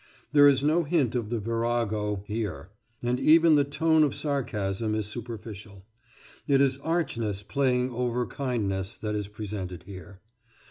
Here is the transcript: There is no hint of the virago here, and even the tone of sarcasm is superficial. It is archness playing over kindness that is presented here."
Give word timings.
There 0.31 0.47
is 0.47 0.63
no 0.63 0.81
hint 0.83 1.13
of 1.13 1.29
the 1.29 1.37
virago 1.39 2.23
here, 2.25 2.71
and 3.03 3.19
even 3.19 3.53
the 3.53 3.63
tone 3.63 4.03
of 4.03 4.15
sarcasm 4.15 4.95
is 4.95 5.05
superficial. 5.05 5.85
It 6.47 6.59
is 6.59 6.79
archness 6.79 7.43
playing 7.43 7.91
over 7.91 8.25
kindness 8.25 8.97
that 8.97 9.13
is 9.13 9.27
presented 9.27 9.83
here." 9.83 10.19